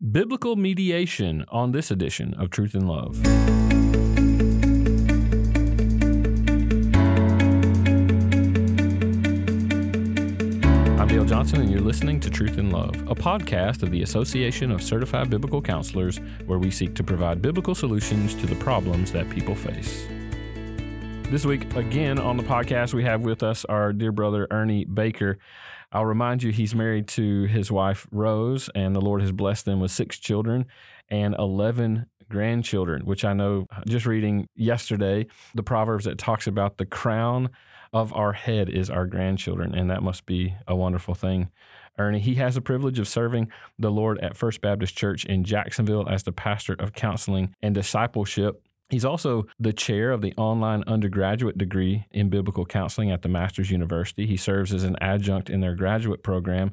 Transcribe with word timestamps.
biblical 0.00 0.56
mediation 0.56 1.44
on 1.50 1.72
this 1.72 1.90
edition 1.90 2.32
of 2.38 2.48
Truth 2.48 2.72
and 2.72 2.88
Love. 2.88 3.20
I'm 10.98 11.06
Dale 11.06 11.26
Johnson, 11.26 11.60
and 11.60 11.70
you're 11.70 11.82
listening 11.82 12.18
to 12.20 12.30
Truth 12.30 12.56
and 12.56 12.72
Love, 12.72 12.96
a 13.10 13.14
podcast 13.14 13.82
of 13.82 13.90
the 13.90 14.00
Association 14.02 14.70
of 14.70 14.82
Certified 14.82 15.28
Biblical 15.28 15.60
Counselors, 15.60 16.18
where 16.46 16.58
we 16.58 16.70
seek 16.70 16.94
to 16.94 17.04
provide 17.04 17.42
biblical 17.42 17.74
solutions 17.74 18.34
to 18.36 18.46
the 18.46 18.56
problems 18.56 19.12
that 19.12 19.28
people 19.28 19.54
face. 19.54 20.06
This 21.24 21.44
week, 21.44 21.76
again 21.76 22.18
on 22.18 22.38
the 22.38 22.42
podcast, 22.42 22.94
we 22.94 23.04
have 23.04 23.20
with 23.20 23.42
us 23.42 23.66
our 23.66 23.92
dear 23.92 24.12
brother 24.12 24.48
Ernie 24.50 24.86
Baker. 24.86 25.38
I'll 25.92 26.06
remind 26.06 26.42
you, 26.42 26.52
he's 26.52 26.74
married 26.74 27.08
to 27.08 27.44
his 27.44 27.70
wife, 27.70 28.06
Rose, 28.12 28.70
and 28.74 28.94
the 28.94 29.00
Lord 29.00 29.20
has 29.22 29.32
blessed 29.32 29.64
them 29.64 29.80
with 29.80 29.90
six 29.90 30.18
children 30.18 30.66
and 31.08 31.34
11 31.36 32.06
grandchildren, 32.28 33.04
which 33.04 33.24
I 33.24 33.32
know 33.32 33.66
just 33.86 34.06
reading 34.06 34.48
yesterday, 34.54 35.26
the 35.54 35.64
Proverbs 35.64 36.04
that 36.04 36.16
talks 36.16 36.46
about 36.46 36.78
the 36.78 36.86
crown 36.86 37.50
of 37.92 38.12
our 38.14 38.32
head 38.32 38.68
is 38.68 38.88
our 38.88 39.04
grandchildren, 39.04 39.74
and 39.74 39.90
that 39.90 40.02
must 40.02 40.26
be 40.26 40.54
a 40.68 40.76
wonderful 40.76 41.14
thing. 41.14 41.50
Ernie, 41.98 42.20
he 42.20 42.36
has 42.36 42.54
the 42.54 42.60
privilege 42.60 42.98
of 42.98 43.08
serving 43.08 43.50
the 43.78 43.90
Lord 43.90 44.18
at 44.20 44.36
First 44.36 44.60
Baptist 44.60 44.96
Church 44.96 45.24
in 45.24 45.44
Jacksonville 45.44 46.08
as 46.08 46.22
the 46.22 46.32
pastor 46.32 46.74
of 46.74 46.92
counseling 46.92 47.54
and 47.60 47.74
discipleship. 47.74 48.62
He's 48.90 49.04
also 49.04 49.46
the 49.58 49.72
chair 49.72 50.10
of 50.10 50.20
the 50.20 50.34
online 50.36 50.82
undergraduate 50.86 51.56
degree 51.56 52.06
in 52.10 52.28
biblical 52.28 52.66
counseling 52.66 53.12
at 53.12 53.22
the 53.22 53.28
Masters 53.28 53.70
University. 53.70 54.26
He 54.26 54.36
serves 54.36 54.74
as 54.74 54.82
an 54.82 54.96
adjunct 55.00 55.48
in 55.48 55.60
their 55.60 55.76
graduate 55.76 56.24
program 56.24 56.72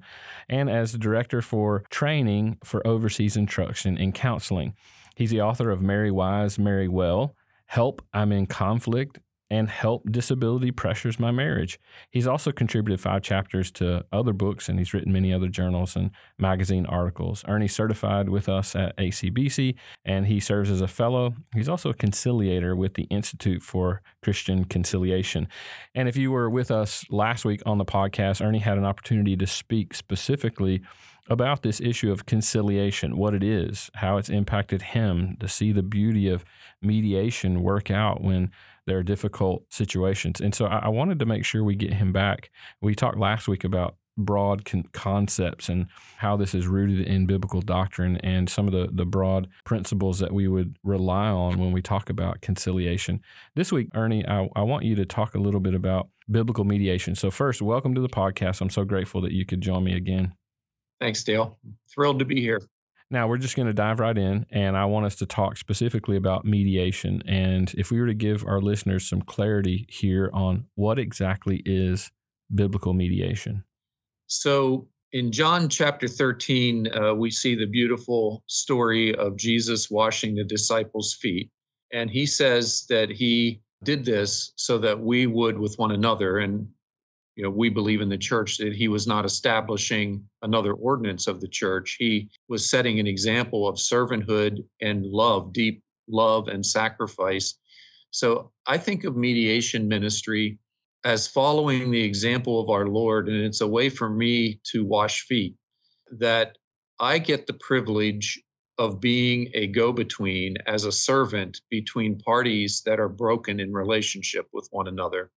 and 0.50 0.68
as 0.68 0.92
the 0.92 0.98
director 0.98 1.44
for 1.44 1.84
training 1.92 2.58
for 2.64 2.86
overseas 2.88 3.38
instruction 3.38 3.98
in 3.98 4.12
counseling. 4.14 4.74
He's 5.16 5.30
the 5.30 5.42
author 5.42 5.70
of 5.70 5.82
Marry 5.82 6.12
Wise, 6.12 6.58
Marry 6.58 6.88
Well, 6.88 7.36
Help, 7.68 8.02
I'm 8.14 8.32
in 8.32 8.48
Conflict, 8.48 9.20
and 9.50 9.70
help 9.70 10.04
disability 10.12 10.72
pressures 10.72 11.20
my 11.20 11.32
marriage. 11.32 11.80
He's 12.12 12.28
also 12.28 12.52
contributed 12.52 13.00
five 13.00 13.22
chapters 13.22 13.72
to 13.72 14.06
other 14.12 14.34
books 14.34 14.68
and 14.68 14.78
he's 14.78 14.94
written 14.94 15.14
many 15.14 15.34
other 15.34 15.48
journals 15.48 15.96
and 15.96 16.12
magazine 16.38 16.86
articles. 16.86 17.46
Ernie's 17.48 17.74
certified 17.74 18.30
with 18.30 18.50
us 18.50 18.76
at 18.76 18.98
ACBC 18.98 19.76
and 20.04 20.28
he 20.28 20.40
serves 20.40 20.70
as 20.70 20.82
a 20.82 20.88
fellow. 20.88 21.34
He's 21.54 21.70
also 21.70 21.90
a 21.90 21.94
conciliator 21.94 22.76
with 22.76 22.96
the 22.96 23.04
Institute 23.04 23.64
for 23.64 24.02
Christian 24.22 24.66
Conciliation. 24.66 25.48
And 25.96 26.10
if 26.10 26.18
you 26.18 26.32
were 26.32 26.50
with 26.50 26.70
us 26.70 27.06
last 27.10 27.46
week 27.46 27.62
on 27.66 27.78
the 27.78 27.86
podcast, 27.86 28.46
Ernie 28.46 28.60
had 28.60 28.78
an 28.78 28.86
opportunity 28.86 29.38
to 29.38 29.48
speak 29.48 29.94
specifically 29.94 30.82
about 31.30 31.62
this 31.62 31.82
issue 31.82 32.12
of 32.12 32.26
conciliation, 32.26 33.18
what 33.18 33.34
it 33.34 33.44
is, 33.44 33.90
how 33.96 34.18
it's 34.18 34.30
impacted 34.30 34.82
him, 34.82 35.36
to 35.40 35.48
see 35.48 35.72
the 35.72 35.84
beauty 35.84 36.30
of 36.30 36.46
mediation 36.82 37.62
work 37.62 37.92
out 37.92 38.22
when 38.22 38.52
there 38.88 38.98
are 38.98 39.04
difficult 39.04 39.64
situations. 39.70 40.42
And 40.42 40.56
so 40.56 40.66
I, 40.66 40.80
I 40.80 40.88
wanted 40.88 41.20
to 41.20 41.26
make 41.26 41.46
sure 41.46 41.64
we 41.64 41.76
get 41.76 41.94
him 41.94 42.12
back. 42.12 42.50
We 42.82 42.96
talked 42.96 43.18
last 43.18 43.48
week 43.48 43.64
about 43.64 43.98
broad 44.18 44.66
con- 44.66 44.90
concepts 44.94 45.70
and 45.70 45.86
how 46.18 46.36
this 46.36 46.56
is 46.56 46.66
rooted 46.66 47.02
in 47.02 47.28
biblical 47.28 47.62
doctrine 47.62 48.18
and 48.18 48.50
some 48.50 48.66
of 48.68 48.74
the, 48.74 48.90
the 48.92 49.06
broad 49.06 49.48
principles 49.64 50.20
that 50.20 50.34
we 50.34 50.48
would 50.48 50.76
rely 50.84 51.28
on 51.28 51.60
when 51.60 51.72
we 51.72 51.82
talk 51.82 52.10
about 52.10 52.42
conciliation. 52.42 53.22
This 53.56 53.72
week, 53.72 53.90
Ernie, 53.94 54.28
I, 54.28 54.50
I 54.56 54.64
want 54.64 54.86
you 54.86 54.96
to 54.96 55.06
talk 55.06 55.36
a 55.36 55.40
little 55.40 55.60
bit 55.60 55.76
about 55.76 56.10
biblical 56.30 56.64
mediation. 56.64 57.14
So, 57.14 57.30
first, 57.30 57.62
welcome 57.62 57.94
to 57.94 58.02
the 58.02 58.10
podcast. 58.10 58.62
I'm 58.62 58.72
so 58.72 58.84
grateful 58.84 59.22
that 59.22 59.34
you 59.34 59.46
could 59.46 59.62
join 59.62 59.84
me 59.84 59.96
again. 59.96 60.34
Thanks, 61.00 61.24
Dale. 61.24 61.60
Thrilled 61.94 62.20
to 62.20 62.26
be 62.26 62.42
here. 62.42 62.62
Now, 63.10 63.28
we're 63.28 63.38
just 63.38 63.56
going 63.56 63.68
to 63.68 63.74
dive 63.74 64.00
right 64.00 64.18
in, 64.18 64.46
and 64.52 64.76
I 64.76 64.84
want 64.86 65.06
us 65.06 65.16
to 65.18 65.26
talk 65.26 65.56
specifically 65.56 66.18
about 66.18 66.44
mediation. 66.44 67.24
And 67.26 67.74
if 67.78 67.90
we 67.90 68.02
were 68.02 68.08
to 68.08 68.14
give 68.14 68.46
our 68.46 68.60
listeners 68.60 69.08
some 69.08 69.22
clarity 69.22 69.86
here 69.90 70.30
on 70.34 70.66
what 70.76 71.00
exactly 71.00 71.62
is 71.66 72.12
biblical 72.54 72.94
mediation. 72.94 73.64
So, 74.28 74.90
in 75.14 75.32
John 75.32 75.70
chapter 75.70 76.08
13, 76.10 76.88
uh, 76.94 77.14
we 77.14 77.32
see 77.32 77.56
the 77.56 77.66
beautiful 77.66 78.44
story 78.48 79.16
of 79.16 79.38
Jesus 79.38 79.90
washing 79.90 80.36
the 80.36 80.44
disciples' 80.44 81.14
feet. 81.14 81.50
And 81.94 82.10
he 82.10 82.26
says 82.26 82.86
that 82.90 83.10
he 83.10 83.62
did 83.84 84.04
this 84.04 84.52
so 84.58 84.78
that 84.80 85.00
we 85.00 85.26
would 85.26 85.58
with 85.58 85.76
one 85.78 85.92
another. 85.92 86.40
And 86.40 86.68
you 87.38 87.44
know, 87.44 87.52
we 87.52 87.70
believe 87.70 88.02
in 88.02 88.10
the 88.10 88.18
church 88.18 88.58
that 88.58 88.74
he 88.74 88.88
was 88.88 89.06
not 89.06 89.24
establishing 89.24 90.28
another 90.42 90.74
ordinance 90.74 91.28
of 91.28 91.40
the 91.40 91.48
church. 91.48 91.96
He 92.00 92.30
was 92.50 92.68
setting 92.68 93.00
an 93.00 93.06
example 93.06 93.68
of 93.68 93.76
servanthood 93.76 94.66
and 94.82 95.06
love, 95.06 95.54
deep 95.54 95.84
love 96.10 96.48
and 96.48 96.66
sacrifice. 96.66 97.60
So 98.10 98.52
I 98.66 98.80
think 98.80 99.04
of 99.04 99.16
mediation 99.16 99.88
ministry 99.88 100.58
as 101.06 101.28
following 101.28 101.92
the 101.92 102.04
example 102.04 102.60
of 102.60 102.72
our 102.72 102.88
Lord, 102.88 103.30
and 103.30 103.46
it's 103.46 103.62
a 103.62 103.68
way 103.68 103.90
for 103.90 104.10
me 104.10 104.60
to 104.72 104.84
wash 104.84 105.28
feet, 105.28 105.56
that 106.18 106.58
I 107.00 107.20
get 107.20 107.46
the 107.46 107.54
privilege 107.54 108.42
of 108.80 109.00
being 109.00 109.52
a 109.54 109.68
go 109.68 109.94
between 109.94 110.58
as 110.66 110.86
a 110.86 110.92
servant 110.92 111.62
between 111.70 112.18
parties 112.18 112.82
that 112.88 113.00
are 113.00 113.10
broken 113.10 113.60
in 113.60 113.72
relationship 113.74 114.48
with 114.54 114.68
one 114.72 114.88
another. 114.88 115.30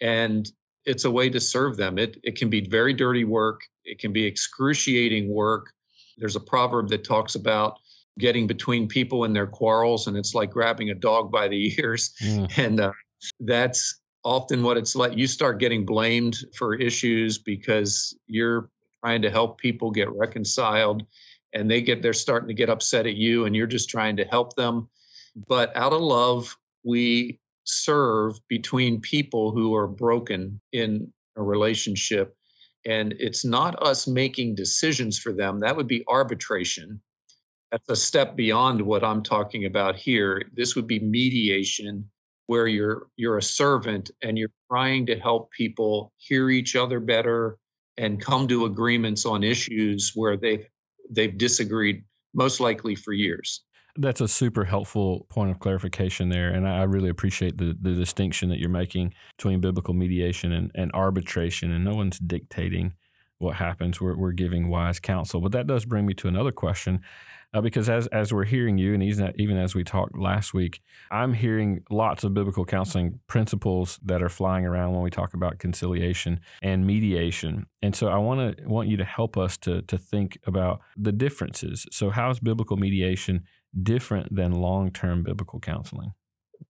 And 0.00 0.50
it's 0.86 1.04
a 1.04 1.10
way 1.10 1.30
to 1.30 1.40
serve 1.40 1.76
them. 1.76 1.98
It 1.98 2.18
it 2.22 2.36
can 2.36 2.48
be 2.50 2.60
very 2.60 2.92
dirty 2.92 3.24
work. 3.24 3.62
It 3.84 3.98
can 3.98 4.12
be 4.12 4.24
excruciating 4.24 5.28
work. 5.28 5.72
There's 6.18 6.36
a 6.36 6.40
proverb 6.40 6.88
that 6.90 7.04
talks 7.04 7.34
about 7.34 7.78
getting 8.18 8.46
between 8.46 8.86
people 8.86 9.24
in 9.24 9.32
their 9.32 9.46
quarrels, 9.46 10.06
and 10.06 10.16
it's 10.16 10.34
like 10.34 10.50
grabbing 10.50 10.90
a 10.90 10.94
dog 10.94 11.32
by 11.32 11.48
the 11.48 11.74
ears. 11.78 12.14
Mm. 12.22 12.58
And 12.58 12.80
uh, 12.80 12.92
that's 13.40 14.00
often 14.24 14.62
what 14.62 14.76
it's 14.76 14.94
like. 14.94 15.16
You 15.16 15.26
start 15.26 15.58
getting 15.58 15.84
blamed 15.84 16.36
for 16.56 16.74
issues 16.74 17.38
because 17.38 18.16
you're 18.26 18.70
trying 19.02 19.22
to 19.22 19.30
help 19.30 19.58
people 19.58 19.90
get 19.90 20.10
reconciled, 20.12 21.04
and 21.52 21.70
they 21.70 21.80
get 21.80 22.02
they're 22.02 22.12
starting 22.12 22.48
to 22.48 22.54
get 22.54 22.70
upset 22.70 23.06
at 23.06 23.16
you, 23.16 23.46
and 23.46 23.56
you're 23.56 23.66
just 23.66 23.88
trying 23.88 24.16
to 24.16 24.24
help 24.24 24.54
them. 24.54 24.88
But 25.48 25.76
out 25.76 25.92
of 25.92 26.00
love, 26.00 26.56
we 26.84 27.40
serve 27.64 28.36
between 28.48 29.00
people 29.00 29.50
who 29.50 29.74
are 29.74 29.86
broken 29.86 30.60
in 30.72 31.12
a 31.36 31.42
relationship. 31.42 32.36
And 32.86 33.14
it's 33.18 33.44
not 33.44 33.82
us 33.82 34.06
making 34.06 34.54
decisions 34.54 35.18
for 35.18 35.32
them. 35.32 35.60
That 35.60 35.76
would 35.76 35.88
be 35.88 36.04
arbitration. 36.08 37.00
That's 37.72 37.88
a 37.88 37.96
step 37.96 38.36
beyond 38.36 38.80
what 38.80 39.02
I'm 39.02 39.22
talking 39.22 39.64
about 39.64 39.96
here. 39.96 40.42
This 40.54 40.76
would 40.76 40.86
be 40.86 41.00
mediation 41.00 42.08
where 42.46 42.66
you're 42.66 43.08
you're 43.16 43.38
a 43.38 43.42
servant 43.42 44.10
and 44.22 44.36
you're 44.36 44.52
trying 44.70 45.06
to 45.06 45.18
help 45.18 45.50
people 45.50 46.12
hear 46.18 46.50
each 46.50 46.76
other 46.76 47.00
better 47.00 47.56
and 47.96 48.20
come 48.20 48.46
to 48.48 48.66
agreements 48.66 49.24
on 49.24 49.42
issues 49.42 50.12
where 50.14 50.36
they've 50.36 50.66
they've 51.10 51.38
disagreed 51.38 52.04
most 52.34 52.60
likely 52.60 52.94
for 52.94 53.12
years. 53.12 53.64
That's 53.96 54.20
a 54.20 54.28
super 54.28 54.64
helpful 54.64 55.26
point 55.30 55.50
of 55.50 55.60
clarification 55.60 56.28
there. 56.28 56.50
And 56.50 56.66
I 56.66 56.82
really 56.82 57.08
appreciate 57.08 57.58
the, 57.58 57.76
the 57.80 57.94
distinction 57.94 58.48
that 58.48 58.58
you're 58.58 58.68
making 58.68 59.14
between 59.36 59.60
biblical 59.60 59.94
mediation 59.94 60.52
and, 60.52 60.70
and 60.74 60.90
arbitration. 60.92 61.70
And 61.70 61.84
no 61.84 61.94
one's 61.94 62.18
dictating 62.18 62.94
what 63.38 63.56
happens. 63.56 64.00
We're, 64.00 64.16
we're 64.16 64.32
giving 64.32 64.68
wise 64.68 64.98
counsel. 64.98 65.40
But 65.40 65.52
that 65.52 65.66
does 65.66 65.84
bring 65.84 66.06
me 66.06 66.14
to 66.14 66.28
another 66.28 66.52
question. 66.52 67.02
Uh, 67.52 67.60
because 67.60 67.88
as, 67.88 68.08
as 68.08 68.32
we're 68.32 68.44
hearing 68.44 68.78
you, 68.78 68.94
and 68.94 69.02
even, 69.02 69.32
even 69.36 69.56
as 69.56 69.76
we 69.76 69.84
talked 69.84 70.18
last 70.18 70.52
week, 70.52 70.82
I'm 71.12 71.34
hearing 71.34 71.84
lots 71.88 72.24
of 72.24 72.34
biblical 72.34 72.64
counseling 72.64 73.20
principles 73.28 74.00
that 74.04 74.24
are 74.24 74.28
flying 74.28 74.66
around 74.66 74.92
when 74.92 75.02
we 75.02 75.10
talk 75.10 75.34
about 75.34 75.60
conciliation 75.60 76.40
and 76.62 76.84
mediation. 76.84 77.66
And 77.80 77.94
so 77.94 78.08
I 78.08 78.18
want 78.18 78.58
to 78.58 78.68
want 78.68 78.88
you 78.88 78.96
to 78.96 79.04
help 79.04 79.38
us 79.38 79.56
to 79.58 79.82
to 79.82 79.96
think 79.96 80.36
about 80.48 80.80
the 80.96 81.12
differences. 81.12 81.86
So 81.92 82.10
how 82.10 82.30
is 82.30 82.40
biblical 82.40 82.76
mediation 82.76 83.44
different 83.82 84.34
than 84.34 84.52
long 84.52 84.90
term 84.90 85.22
biblical 85.22 85.60
counseling? 85.60 86.12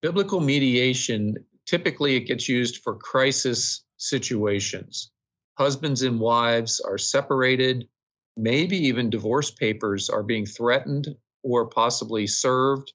Biblical 0.00 0.40
mediation 0.40 1.34
typically 1.66 2.16
it 2.16 2.26
gets 2.26 2.48
used 2.48 2.82
for 2.82 2.96
crisis 2.96 3.84
situations. 3.96 5.10
Husbands 5.56 6.02
and 6.02 6.18
wives 6.18 6.80
are 6.80 6.98
separated, 6.98 7.88
maybe 8.36 8.76
even 8.76 9.08
divorce 9.08 9.50
papers 9.50 10.10
are 10.10 10.22
being 10.22 10.46
threatened 10.46 11.08
or 11.42 11.66
possibly 11.66 12.26
served. 12.26 12.92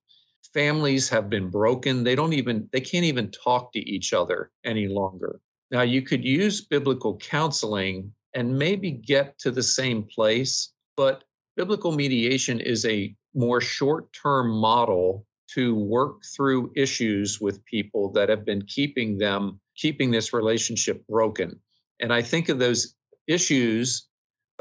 Families 0.54 1.08
have 1.10 1.30
been 1.30 1.50
broken. 1.50 2.04
They 2.04 2.16
don't 2.16 2.34
even 2.34 2.68
they 2.72 2.82
can't 2.82 3.06
even 3.06 3.32
talk 3.32 3.72
to 3.74 3.80
each 3.80 4.14
other 4.14 4.52
any 4.66 4.88
longer. 4.88 5.40
Now 5.72 5.84
you 5.84 6.02
could 6.02 6.26
use 6.26 6.62
biblical 6.62 7.18
counseling 7.18 8.12
and 8.34 8.58
maybe 8.58 8.92
get 8.92 9.38
to 9.40 9.52
the 9.52 9.64
same 9.64 10.04
place, 10.04 10.74
but 10.98 11.24
biblical 11.56 11.92
mediation 11.92 12.60
is 12.60 12.86
a 12.86 13.16
more 13.34 13.62
short 13.62 14.12
term 14.14 14.50
model 14.50 15.26
to 15.54 15.76
work 15.76 16.24
through 16.36 16.72
issues 16.76 17.42
with 17.42 17.64
people 17.66 18.12
that 18.12 18.30
have 18.30 18.46
been 18.46 18.64
keeping 18.68 19.18
them, 19.18 19.60
keeping 19.76 20.12
this 20.12 20.34
relationship 20.34 21.06
broken. 21.08 21.60
And 22.00 22.14
I 22.14 22.22
think 22.22 22.50
of 22.50 22.60
those 22.60 22.96
issues, 23.28 24.08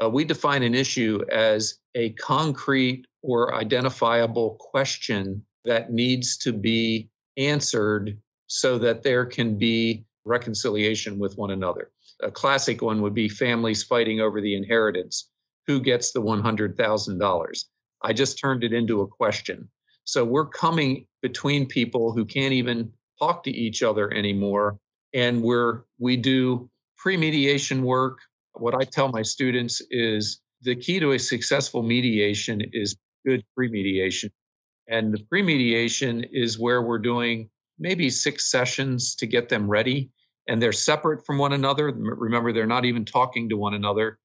uh, 0.01 0.09
we 0.09 0.23
define 0.23 0.63
an 0.63 0.73
issue 0.73 1.23
as 1.31 1.79
a 1.95 2.11
concrete 2.13 3.05
or 3.21 3.53
identifiable 3.53 4.57
question 4.59 5.43
that 5.65 5.91
needs 5.91 6.37
to 6.37 6.53
be 6.53 7.09
answered 7.37 8.17
so 8.47 8.77
that 8.79 9.03
there 9.03 9.25
can 9.25 9.57
be 9.57 10.05
reconciliation 10.25 11.19
with 11.19 11.37
one 11.37 11.51
another. 11.51 11.91
A 12.21 12.31
classic 12.31 12.81
one 12.81 13.01
would 13.01 13.13
be 13.13 13.29
families 13.29 13.83
fighting 13.83 14.19
over 14.19 14.41
the 14.41 14.55
inheritance. 14.55 15.29
Who 15.67 15.79
gets 15.79 16.11
the 16.11 16.21
$100,000? 16.21 17.63
I 18.01 18.13
just 18.13 18.39
turned 18.39 18.63
it 18.63 18.73
into 18.73 19.01
a 19.01 19.07
question. 19.07 19.69
So 20.05 20.25
we're 20.25 20.47
coming 20.47 21.05
between 21.21 21.67
people 21.67 22.13
who 22.13 22.25
can't 22.25 22.53
even 22.53 22.91
talk 23.19 23.43
to 23.43 23.51
each 23.51 23.83
other 23.83 24.11
anymore. 24.13 24.79
And 25.13 25.41
we're, 25.43 25.81
we 25.99 26.17
do 26.17 26.69
pre 26.97 27.17
mediation 27.17 27.83
work. 27.83 28.19
What 28.53 28.75
I 28.75 28.85
tell 28.85 29.09
my 29.09 29.21
students 29.21 29.81
is 29.91 30.41
the 30.61 30.75
key 30.75 30.99
to 30.99 31.11
a 31.11 31.19
successful 31.19 31.83
mediation 31.83 32.61
is 32.73 32.95
good 33.25 33.43
pre 33.55 33.69
mediation. 33.69 34.31
And 34.87 35.13
the 35.13 35.23
pre 35.29 35.41
mediation 35.41 36.25
is 36.31 36.57
where 36.57 36.81
we're 36.81 36.99
doing 36.99 37.49
maybe 37.77 38.09
six 38.09 38.49
sessions 38.51 39.15
to 39.15 39.27
get 39.27 39.49
them 39.49 39.69
ready. 39.69 40.09
And 40.47 40.61
they're 40.61 40.71
separate 40.71 41.25
from 41.25 41.37
one 41.37 41.53
another. 41.53 41.91
Remember, 41.91 42.51
they're 42.51 42.65
not 42.65 42.85
even 42.85 43.05
talking 43.05 43.47
to 43.49 43.57
one 43.57 43.75
another. 43.75 44.17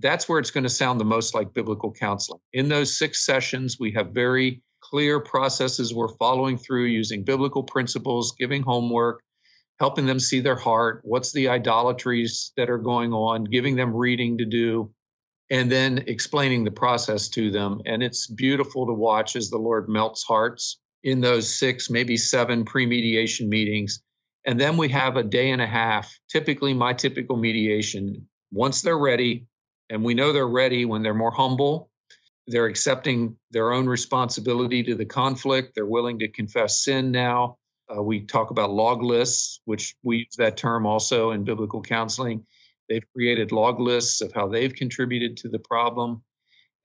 That's 0.00 0.28
where 0.28 0.38
it's 0.38 0.50
going 0.50 0.64
to 0.64 0.70
sound 0.70 1.00
the 1.00 1.04
most 1.04 1.34
like 1.34 1.52
biblical 1.52 1.92
counseling. 1.92 2.40
In 2.52 2.68
those 2.68 2.96
six 2.96 3.24
sessions, 3.24 3.78
we 3.78 3.92
have 3.92 4.08
very 4.08 4.62
clear 4.80 5.20
processes 5.20 5.94
we're 5.94 6.16
following 6.16 6.56
through 6.56 6.86
using 6.86 7.22
biblical 7.22 7.62
principles, 7.62 8.34
giving 8.38 8.62
homework, 8.62 9.20
helping 9.78 10.06
them 10.06 10.20
see 10.20 10.40
their 10.40 10.56
heart, 10.56 11.00
what's 11.04 11.32
the 11.32 11.48
idolatries 11.48 12.52
that 12.56 12.70
are 12.70 12.78
going 12.78 13.12
on, 13.12 13.44
giving 13.44 13.76
them 13.76 13.94
reading 13.94 14.36
to 14.38 14.44
do, 14.44 14.90
and 15.50 15.70
then 15.70 16.04
explaining 16.06 16.64
the 16.64 16.70
process 16.70 17.28
to 17.28 17.50
them. 17.50 17.80
And 17.86 18.02
it's 18.02 18.26
beautiful 18.26 18.86
to 18.86 18.92
watch 18.92 19.36
as 19.36 19.50
the 19.50 19.58
Lord 19.58 19.88
melts 19.88 20.22
hearts 20.22 20.78
in 21.02 21.20
those 21.20 21.54
six, 21.54 21.90
maybe 21.90 22.16
seven 22.16 22.64
pre 22.64 22.86
mediation 22.86 23.48
meetings. 23.48 24.02
And 24.46 24.60
then 24.60 24.76
we 24.76 24.88
have 24.90 25.16
a 25.16 25.22
day 25.22 25.50
and 25.50 25.60
a 25.60 25.66
half, 25.66 26.10
typically 26.30 26.72
my 26.72 26.92
typical 26.92 27.36
mediation. 27.36 28.26
Once 28.52 28.82
they're 28.82 28.98
ready, 28.98 29.46
and 29.90 30.04
we 30.04 30.14
know 30.14 30.32
they're 30.32 30.48
ready 30.48 30.84
when 30.84 31.02
they're 31.02 31.12
more 31.12 31.32
humble, 31.32 31.90
they're 32.46 32.66
accepting 32.66 33.36
their 33.50 33.72
own 33.72 33.86
responsibility 33.86 34.82
to 34.84 34.94
the 34.94 35.04
conflict, 35.04 35.72
they're 35.74 35.86
willing 35.86 36.18
to 36.20 36.28
confess 36.28 36.84
sin 36.84 37.10
now. 37.10 37.58
Uh, 37.94 38.02
we 38.02 38.20
talk 38.20 38.50
about 38.50 38.70
log 38.70 39.02
lists, 39.02 39.60
which 39.64 39.96
we 40.04 40.18
use 40.18 40.36
that 40.38 40.56
term 40.56 40.86
also 40.86 41.32
in 41.32 41.42
biblical 41.42 41.82
counseling. 41.82 42.44
They've 42.88 43.04
created 43.12 43.52
log 43.52 43.80
lists 43.80 44.20
of 44.20 44.32
how 44.32 44.48
they've 44.48 44.72
contributed 44.72 45.36
to 45.38 45.48
the 45.48 45.58
problem. 45.58 46.22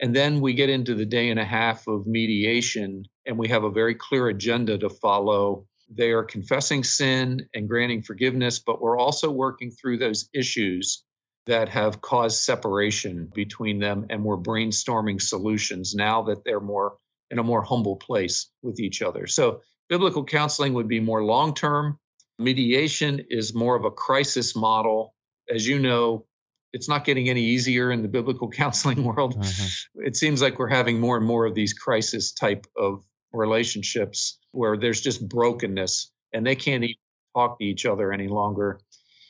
And 0.02 0.16
then 0.16 0.42
we 0.42 0.54
get 0.54 0.69
into 0.69 0.94
the 0.94 1.06
day 1.06 1.30
and 1.30 1.40
a 1.40 1.46
half 1.46 1.88
of 1.88 2.06
mediation, 2.06 3.06
and 3.25 3.38
we 3.38 3.48
have 3.48 3.63
a 3.63 3.72
very 3.72 3.96
clear 3.96 4.28
agenda 4.28 4.78
to 4.80 4.90
follow. 4.90 5.66
They 5.90 6.12
are 6.12 6.24
confessing 6.24 6.84
sin 6.84 7.48
and 7.54 7.69
granting 7.69 8.02
forgiveness, 8.02 8.60
but 8.60 8.81
we're 8.81 8.98
also 8.98 9.31
working 9.31 9.72
through 9.72 10.00
those 10.00 10.28
issues 10.34 11.04
that 11.45 11.69
have 11.69 12.01
caused 12.01 12.39
separation 12.42 13.31
between 13.33 13.80
them, 13.80 14.06
and 14.09 14.24
we're 14.24 14.38
brainstorming 14.38 15.21
solutions 15.21 15.94
now 15.94 16.21
that 16.24 16.44
they're 16.44 16.59
more 16.59 16.97
in 17.31 17.39
a 17.39 17.44
more 17.44 17.62
humble 17.62 17.95
place 17.95 18.50
with 18.62 18.80
each 18.80 19.01
other. 19.01 19.27
So, 19.27 19.62
biblical 19.89 20.24
counseling 20.24 20.74
would 20.74 20.88
be 20.88 21.00
more 21.00 21.24
long 21.24 21.53
term. 21.53 22.00
Mediation 22.39 23.25
is 23.30 23.53
more 23.53 23.75
of 23.75 23.86
a 23.86 23.92
crisis 23.92 24.56
model 24.56 25.15
as 25.50 25.68
you 25.68 25.80
know, 25.80 26.25
it's 26.74 26.89
not 26.89 27.06
getting 27.06 27.30
any 27.30 27.42
easier 27.42 27.92
in 27.92 28.01
the 28.01 28.07
biblical 28.07 28.50
counseling 28.51 29.03
world. 29.03 29.39
Mm-hmm. 29.39 30.06
It 30.06 30.15
seems 30.15 30.42
like 30.42 30.59
we're 30.59 30.69
having 30.69 31.00
more 31.00 31.18
and 31.18 31.25
more 31.25 31.45
of 31.45 31.56
these 31.56 31.74
crisis 31.74 32.31
type 32.33 32.65
of 32.77 33.03
relationships 33.31 34.39
where 34.51 34.77
there's 34.77 35.01
just 35.01 35.27
brokenness 35.27 36.12
and 36.33 36.45
they 36.45 36.56
can't 36.56 36.83
even 36.83 36.95
talk 37.36 37.59
to 37.59 37.65
each 37.65 37.86
other 37.86 38.12
any 38.12 38.27
longer. 38.27 38.80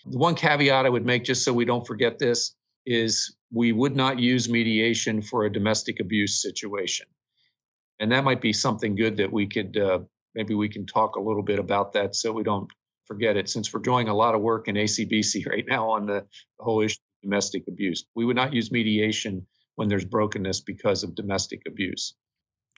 The 0.05 0.17
one 0.17 0.35
caveat 0.35 0.85
I 0.85 0.89
would 0.89 1.05
make, 1.05 1.23
just 1.23 1.43
so 1.43 1.53
we 1.53 1.65
don't 1.65 1.85
forget 1.85 2.19
this, 2.19 2.55
is 2.85 3.35
we 3.51 3.71
would 3.71 3.95
not 3.95 4.19
use 4.19 4.49
mediation 4.49 5.21
for 5.21 5.45
a 5.45 5.51
domestic 5.51 5.99
abuse 5.99 6.41
situation. 6.41 7.07
And 7.99 8.11
that 8.11 8.23
might 8.23 8.41
be 8.41 8.53
something 8.53 8.95
good 8.95 9.17
that 9.17 9.31
we 9.31 9.47
could 9.47 9.77
uh, 9.77 9.99
maybe 10.35 10.53
we 10.53 10.69
can 10.69 10.85
talk 10.85 11.15
a 11.15 11.21
little 11.21 11.41
bit 11.41 11.59
about 11.59 11.93
that 11.93 12.13
so 12.13 12.31
we 12.31 12.43
don't 12.43 12.69
forget 13.05 13.37
it 13.37 13.49
since 13.49 13.73
we're 13.73 13.79
doing 13.79 14.09
a 14.09 14.13
lot 14.13 14.35
of 14.35 14.41
work 14.41 14.67
in 14.67 14.75
ACBC 14.75 15.47
right 15.49 15.65
now 15.67 15.89
on 15.89 16.05
the 16.05 16.25
whole 16.59 16.81
issue 16.81 16.99
of 16.99 17.29
domestic 17.29 17.63
abuse. 17.67 18.05
We 18.15 18.25
would 18.25 18.35
not 18.35 18.53
use 18.53 18.71
mediation 18.71 19.45
when 19.75 19.87
there's 19.87 20.05
brokenness 20.05 20.61
because 20.61 21.03
of 21.03 21.15
domestic 21.15 21.61
abuse. 21.67 22.13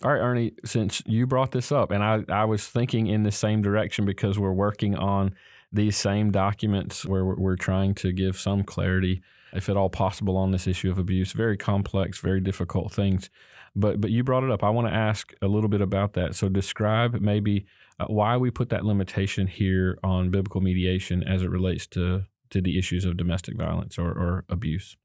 All 0.03 0.11
right, 0.11 0.19
Ernie, 0.19 0.53
since 0.63 1.01
you 1.07 1.25
brought 1.25 1.51
this 1.51 1.71
up, 1.71 1.89
and 1.89 2.03
I, 2.03 2.23
I 2.29 2.45
was 2.45 2.67
thinking 2.67 3.07
in 3.07 3.23
the 3.23 3.31
same 3.31 3.63
direction 3.63 4.05
because 4.05 4.37
we're 4.37 4.53
working 4.53 4.95
on 4.95 5.33
these 5.71 5.97
same 5.97 6.31
documents 6.31 7.05
where 7.05 7.25
we're, 7.25 7.55
trying 7.55 7.93
to 7.95 8.11
give 8.11 8.39
some 8.39 8.63
clarity, 8.63 9.21
if 9.53 9.69
at 9.69 9.77
all 9.77 9.89
possible, 9.89 10.37
on 10.37 10.51
this 10.51 10.67
issue 10.67 10.89
of 10.89 10.97
abuse. 10.97 11.33
Very 11.33 11.57
complex, 11.57 12.19
very 12.19 12.39
difficult 12.39 12.91
things. 12.91 13.29
But, 13.75 14.01
but 14.01 14.11
you 14.11 14.23
brought 14.23 14.43
it 14.43 14.51
up. 14.51 14.63
I 14.63 14.69
want 14.69 14.87
to 14.87 14.93
ask 14.93 15.33
a 15.41 15.47
little 15.47 15.69
bit 15.69 15.81
about 15.81 16.13
that. 16.13 16.35
So, 16.35 16.49
describe 16.49 17.19
maybe 17.19 17.65
uh, 17.99 18.05
why 18.05 18.37
we 18.37 18.49
put 18.49 18.69
that 18.69 18.85
limitation 18.85 19.47
here 19.47 19.99
on 20.03 20.31
biblical 20.31 20.61
mediation 20.61 21.23
as 21.23 21.43
it 21.43 21.49
relates 21.49 21.85
to 21.87 22.25
to 22.49 22.61
the 22.61 22.77
issues 22.77 23.05
of 23.05 23.17
domestic 23.17 23.57
violence 23.57 23.97
or, 23.97 24.09
or 24.09 24.45
abuse. 24.49 24.95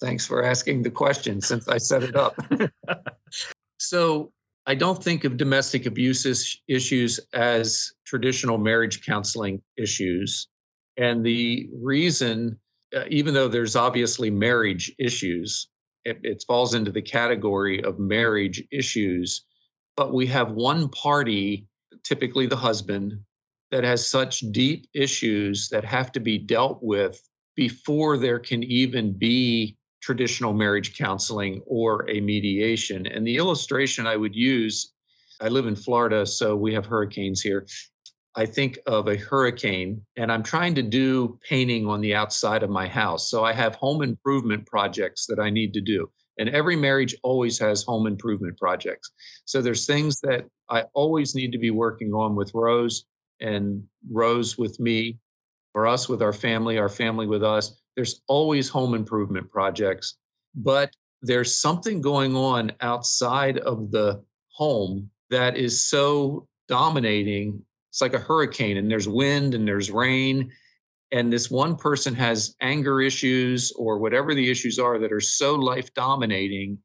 Thanks 0.00 0.26
for 0.26 0.42
asking 0.42 0.82
the 0.82 0.90
question 0.90 1.40
since 1.40 1.68
I 1.68 1.78
set 1.78 2.02
it 2.02 2.16
up. 2.16 2.36
so 3.78 4.32
I 4.66 4.74
don't 4.74 5.02
think 5.02 5.24
of 5.24 5.36
domestic 5.36 5.86
abuse 5.86 6.26
issues 6.68 7.20
as 7.32 7.92
traditional 8.06 8.58
marriage 8.58 9.04
counseling 9.04 9.62
issues. 9.76 10.48
And 10.96 11.24
the 11.24 11.68
reason, 11.72 12.58
uh, 12.94 13.04
even 13.08 13.34
though 13.34 13.48
there's 13.48 13.76
obviously 13.76 14.30
marriage 14.30 14.92
issues, 14.98 15.68
it, 16.04 16.20
it 16.22 16.44
falls 16.46 16.74
into 16.74 16.92
the 16.92 17.02
category 17.02 17.82
of 17.82 17.98
marriage 17.98 18.62
issues, 18.70 19.44
but 19.96 20.12
we 20.12 20.26
have 20.26 20.52
one 20.52 20.88
party 20.90 21.66
typically 22.04 22.46
the 22.46 22.56
husband, 22.56 23.18
that 23.70 23.84
has 23.84 24.06
such 24.06 24.40
deep 24.50 24.88
issues 24.94 25.68
that 25.68 25.84
have 25.84 26.10
to 26.12 26.20
be 26.20 26.38
dealt 26.38 26.82
with 26.82 27.20
before 27.54 28.18
there 28.18 28.38
can 28.38 28.62
even 28.64 29.12
be 29.12 29.76
traditional 30.10 30.52
marriage 30.52 30.98
counseling 30.98 31.62
or 31.66 32.04
a 32.10 32.20
mediation. 32.20 33.06
And 33.06 33.24
the 33.24 33.36
illustration 33.36 34.08
I 34.08 34.16
would 34.16 34.34
use 34.34 34.92
I 35.40 35.46
live 35.46 35.68
in 35.68 35.76
Florida, 35.76 36.26
so 36.26 36.56
we 36.56 36.74
have 36.74 36.84
hurricanes 36.84 37.40
here. 37.40 37.64
I 38.34 38.44
think 38.44 38.80
of 38.86 39.06
a 39.06 39.16
hurricane 39.16 40.02
and 40.16 40.32
I'm 40.32 40.42
trying 40.42 40.74
to 40.74 40.82
do 40.82 41.38
painting 41.48 41.86
on 41.86 42.00
the 42.00 42.12
outside 42.12 42.64
of 42.64 42.70
my 42.70 42.88
house. 42.88 43.30
So 43.30 43.44
I 43.44 43.52
have 43.52 43.76
home 43.76 44.02
improvement 44.02 44.66
projects 44.66 45.26
that 45.26 45.38
I 45.38 45.48
need 45.48 45.72
to 45.74 45.80
do. 45.80 46.10
And 46.38 46.48
every 46.48 46.74
marriage 46.74 47.14
always 47.22 47.56
has 47.60 47.84
home 47.84 48.08
improvement 48.08 48.58
projects. 48.58 49.12
So 49.44 49.62
there's 49.62 49.86
things 49.86 50.18
that 50.22 50.44
I 50.68 50.86
always 50.92 51.36
need 51.36 51.52
to 51.52 51.58
be 51.58 51.70
working 51.70 52.12
on 52.14 52.34
with 52.34 52.50
Rose 52.52 53.04
and 53.40 53.84
Rose 54.10 54.58
with 54.58 54.80
me, 54.80 55.20
or 55.74 55.86
us 55.86 56.08
with 56.08 56.20
our 56.20 56.32
family, 56.32 56.78
our 56.78 56.88
family 56.88 57.28
with 57.28 57.44
us. 57.44 57.80
There's 58.00 58.22
always 58.28 58.70
home 58.70 58.94
improvement 58.94 59.50
projects, 59.50 60.14
but 60.54 60.96
there's 61.20 61.60
something 61.60 62.00
going 62.00 62.34
on 62.34 62.72
outside 62.80 63.58
of 63.58 63.90
the 63.90 64.24
home 64.48 65.10
that 65.28 65.58
is 65.58 65.86
so 65.86 66.48
dominating. 66.66 67.62
It's 67.90 68.00
like 68.00 68.14
a 68.14 68.18
hurricane, 68.18 68.78
and 68.78 68.90
there's 68.90 69.06
wind 69.06 69.54
and 69.54 69.68
there's 69.68 69.90
rain, 69.90 70.50
and 71.12 71.30
this 71.30 71.50
one 71.50 71.76
person 71.76 72.14
has 72.14 72.56
anger 72.62 73.02
issues 73.02 73.70
or 73.72 73.98
whatever 73.98 74.34
the 74.34 74.50
issues 74.50 74.78
are 74.78 74.98
that 74.98 75.12
are 75.12 75.20
so 75.20 75.54
life 75.54 75.92
dominating 75.92 76.78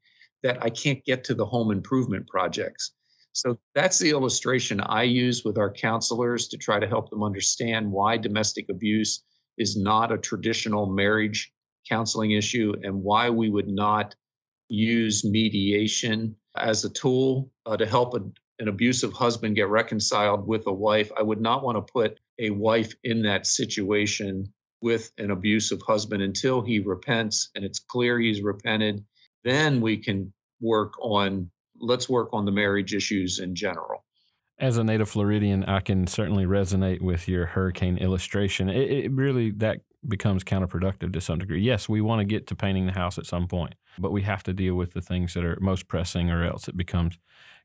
that 0.43 0.61
I 0.61 0.69
can't 0.69 1.01
get 1.05 1.23
to 1.23 1.33
the 1.33 1.45
home 1.45 1.71
improvement 1.71 2.27
projects. 2.27 2.91
So 3.31 3.57
that's 3.73 3.99
the 3.99 4.09
illustration 4.09 4.81
I 4.81 5.03
use 5.03 5.45
with 5.45 5.57
our 5.57 5.71
counselors 5.71 6.49
to 6.49 6.57
try 6.57 6.77
to 6.77 6.87
help 6.89 7.09
them 7.09 7.23
understand 7.23 7.89
why 7.89 8.17
domestic 8.17 8.67
abuse 8.67 9.23
is 9.57 9.77
not 9.77 10.11
a 10.11 10.17
traditional 10.17 10.85
marriage 10.85 11.51
counseling 11.87 12.31
issue 12.31 12.73
and 12.83 13.03
why 13.03 13.29
we 13.29 13.49
would 13.49 13.67
not 13.67 14.15
use 14.69 15.23
mediation 15.23 16.35
as 16.57 16.83
a 16.83 16.89
tool 16.89 17.51
uh, 17.65 17.77
to 17.77 17.85
help 17.85 18.15
a, 18.15 18.21
an 18.59 18.67
abusive 18.67 19.13
husband 19.13 19.55
get 19.55 19.67
reconciled 19.67 20.47
with 20.47 20.65
a 20.67 20.73
wife. 20.73 21.11
I 21.17 21.21
would 21.21 21.41
not 21.41 21.63
want 21.63 21.77
to 21.77 21.91
put 21.91 22.19
a 22.39 22.49
wife 22.49 22.93
in 23.03 23.21
that 23.23 23.45
situation 23.45 24.51
with 24.81 25.11
an 25.17 25.31
abusive 25.31 25.81
husband 25.81 26.21
until 26.21 26.61
he 26.61 26.79
repents 26.79 27.49
and 27.55 27.65
it's 27.65 27.79
clear 27.79 28.19
he's 28.19 28.41
repented. 28.41 29.03
Then 29.43 29.81
we 29.81 29.97
can 29.97 30.33
work 30.61 30.93
on, 31.01 31.49
let's 31.79 32.09
work 32.09 32.29
on 32.33 32.45
the 32.45 32.51
marriage 32.51 32.93
issues 32.93 33.39
in 33.39 33.55
general. 33.55 34.04
As 34.57 34.77
a 34.77 34.83
native 34.85 35.09
Floridian, 35.09 35.65
I 35.65 35.81
can 35.81 36.07
certainly 36.07 36.45
resonate 36.45 37.01
with 37.01 37.27
your 37.27 37.45
hurricane 37.45 37.97
illustration. 37.97 38.69
It, 38.69 38.89
it 38.89 39.11
really, 39.11 39.51
that 39.51 39.81
becomes 40.07 40.45
counterproductive 40.45 41.11
to 41.11 41.19
some 41.19 41.39
degree. 41.39 41.61
Yes, 41.61 41.89
we 41.89 41.99
want 41.99 42.19
to 42.19 42.25
get 42.25 42.47
to 42.47 42.55
painting 42.55 42.85
the 42.85 42.93
house 42.93 43.17
at 43.17 43.25
some 43.25 43.47
point, 43.47 43.75
but 43.99 44.13
we 44.13 44.21
have 44.21 44.43
to 44.43 44.53
deal 44.53 44.75
with 44.75 44.93
the 44.93 45.01
things 45.01 45.33
that 45.33 45.43
are 45.43 45.57
most 45.59 45.89
pressing, 45.89 46.29
or 46.29 46.43
else 46.45 46.69
it 46.69 46.77
becomes 46.77 47.17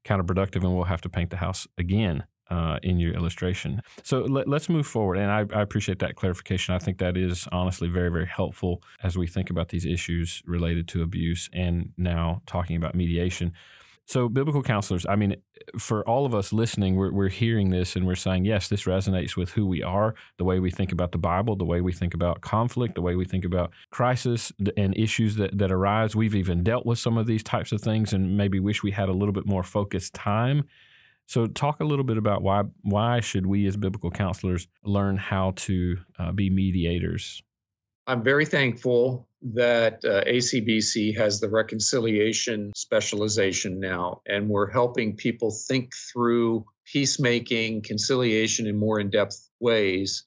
counterproductive, 0.04 0.64
and 0.64 0.74
we'll 0.74 0.84
have 0.84 1.02
to 1.02 1.08
paint 1.08 1.30
the 1.30 1.36
house 1.36 1.66
again. 1.78 2.24
Uh, 2.50 2.80
in 2.82 2.98
your 2.98 3.14
illustration. 3.14 3.80
So 4.02 4.22
let, 4.22 4.48
us 4.48 4.68
move 4.68 4.84
forward. 4.84 5.18
And 5.18 5.30
I, 5.30 5.46
I, 5.56 5.62
appreciate 5.62 6.00
that 6.00 6.16
clarification. 6.16 6.74
I 6.74 6.80
think 6.80 6.98
that 6.98 7.16
is 7.16 7.46
honestly 7.52 7.86
very, 7.86 8.10
very 8.10 8.26
helpful 8.26 8.82
as 9.04 9.16
we 9.16 9.28
think 9.28 9.50
about 9.50 9.68
these 9.68 9.86
issues 9.86 10.42
related 10.44 10.88
to 10.88 11.02
abuse 11.04 11.48
and 11.52 11.92
now 11.96 12.42
talking 12.46 12.74
about 12.74 12.96
mediation. 12.96 13.52
So, 14.10 14.28
biblical 14.28 14.64
counselors, 14.64 15.06
I 15.06 15.14
mean, 15.14 15.36
for 15.78 16.02
all 16.02 16.26
of 16.26 16.34
us 16.34 16.52
listening, 16.52 16.96
we're, 16.96 17.12
we're 17.12 17.28
hearing 17.28 17.70
this 17.70 17.94
and 17.94 18.08
we're 18.08 18.16
saying, 18.16 18.44
yes, 18.44 18.66
this 18.66 18.82
resonates 18.82 19.36
with 19.36 19.50
who 19.50 19.64
we 19.64 19.84
are, 19.84 20.16
the 20.36 20.42
way 20.42 20.58
we 20.58 20.72
think 20.72 20.90
about 20.90 21.12
the 21.12 21.18
Bible, 21.18 21.54
the 21.54 21.64
way 21.64 21.80
we 21.80 21.92
think 21.92 22.12
about 22.12 22.40
conflict, 22.40 22.96
the 22.96 23.02
way 23.02 23.14
we 23.14 23.24
think 23.24 23.44
about 23.44 23.70
crisis 23.90 24.50
and 24.76 24.96
issues 24.96 25.36
that, 25.36 25.56
that 25.56 25.70
arise. 25.70 26.16
We've 26.16 26.34
even 26.34 26.64
dealt 26.64 26.84
with 26.84 26.98
some 26.98 27.16
of 27.16 27.28
these 27.28 27.44
types 27.44 27.70
of 27.70 27.82
things 27.82 28.12
and 28.12 28.36
maybe 28.36 28.58
wish 28.58 28.82
we 28.82 28.90
had 28.90 29.08
a 29.08 29.12
little 29.12 29.32
bit 29.32 29.46
more 29.46 29.62
focused 29.62 30.12
time. 30.12 30.64
So, 31.26 31.46
talk 31.46 31.78
a 31.78 31.84
little 31.84 32.04
bit 32.04 32.16
about 32.16 32.42
why 32.42 32.64
why 32.82 33.20
should 33.20 33.46
we 33.46 33.64
as 33.68 33.76
biblical 33.76 34.10
counselors 34.10 34.66
learn 34.82 35.18
how 35.18 35.52
to 35.54 35.98
uh, 36.18 36.32
be 36.32 36.50
mediators? 36.50 37.44
I'm 38.08 38.24
very 38.24 38.44
thankful 38.44 39.28
that 39.42 40.04
uh, 40.04 40.22
ACBC 40.24 41.16
has 41.16 41.40
the 41.40 41.48
reconciliation 41.48 42.72
specialization 42.76 43.80
now, 43.80 44.20
and 44.26 44.48
we're 44.48 44.70
helping 44.70 45.16
people 45.16 45.50
think 45.50 45.92
through 46.12 46.64
peacemaking, 46.92 47.82
conciliation 47.82 48.66
in 48.66 48.78
more 48.78 49.00
in 49.00 49.10
depth 49.10 49.48
ways. 49.60 50.24